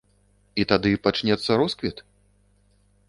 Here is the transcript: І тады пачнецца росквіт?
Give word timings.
І 0.61 0.65
тады 0.71 0.91
пачнецца 1.07 1.59
росквіт? 1.63 1.97